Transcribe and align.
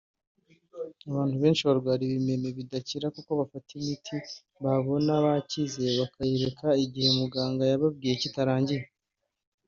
Abantu 1.09 1.35
benshi 1.43 1.65
barwara 1.67 2.01
ibimeme 2.07 2.49
bidakira 2.57 3.07
kuko 3.15 3.29
bafata 3.39 3.69
imiti 3.79 4.17
babona 4.63 5.13
bakize 5.25 5.83
bakayireka 5.99 6.67
igihe 6.85 7.09
muganga 7.19 7.63
yababwiye 7.71 8.13
kitarangiye 8.21 8.83